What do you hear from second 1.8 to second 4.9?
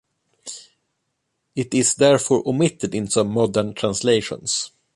therefore, omitted in some modern translations.